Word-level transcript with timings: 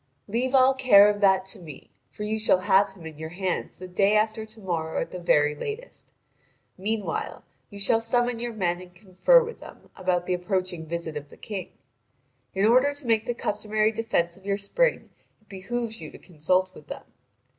"Leave 0.27 0.55
all 0.55 0.73
care 0.73 1.07
of 1.11 1.21
that 1.21 1.45
to 1.45 1.59
me; 1.59 1.91
for 2.09 2.23
you 2.23 2.39
shall 2.39 2.61
have 2.61 2.89
him 2.93 3.05
in 3.05 3.19
your 3.19 3.29
hands 3.29 3.77
the 3.77 3.87
day 3.87 4.17
after 4.17 4.47
to 4.47 4.59
morrow 4.59 4.99
at 4.99 5.11
the 5.11 5.19
very 5.19 5.53
latest. 5.53 6.11
Meanwhile 6.75 7.43
you 7.69 7.77
shall 7.77 7.99
summon 7.99 8.39
your 8.39 8.51
men 8.51 8.81
and 8.81 8.95
confer 8.95 9.43
with 9.43 9.59
them 9.59 9.91
about 9.95 10.25
the 10.25 10.33
approaching 10.33 10.87
visit 10.87 11.15
of 11.15 11.29
the 11.29 11.37
King. 11.37 11.69
In 12.55 12.65
order 12.65 12.95
to 12.95 13.05
make 13.05 13.27
the 13.27 13.35
customary 13.35 13.91
defence 13.91 14.35
of 14.35 14.43
your 14.43 14.57
spring 14.57 15.11
it 15.39 15.47
behoves 15.47 16.01
you 16.01 16.09
to 16.09 16.17
consult 16.17 16.73
with 16.73 16.87
them. 16.87 17.03